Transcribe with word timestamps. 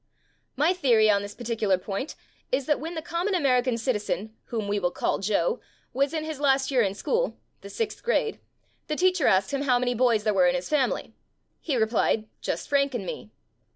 My 0.55 0.73
theory 0.73 1.11
on 1.11 1.21
this 1.21 1.35
particular 1.35 1.77
point 1.77 2.15
is 2.51 2.65
that 2.65 2.79
when 2.79 2.95
the 2.95 3.03
common 3.03 3.35
American 3.35 3.77
citizen, 3.77 4.35
whom 4.45 4.67
we 4.67 4.79
will 4.79 4.89
call 4.89 5.19
Joe, 5.19 5.59
was 5.93 6.11
in 6.11 6.23
his 6.23 6.39
last 6.39 6.71
year 6.71 6.81
in 6.81 6.95
school 6.95 7.37
(the 7.61 7.69
sixth 7.69 8.01
grade), 8.01 8.39
the 8.87 8.95
teacher 8.95 9.27
asked 9.27 9.53
him 9.53 9.61
how 9.61 9.77
many 9.77 9.93
boys 9.93 10.23
there 10.23 10.33
were 10.33 10.47
in 10.47 10.55
his 10.55 10.69
family. 10.69 11.13
He 11.59 11.77
replied: 11.77 12.27
"Just 12.41 12.67
Frank 12.67 12.95
and 12.95 13.05
me." 13.05 13.29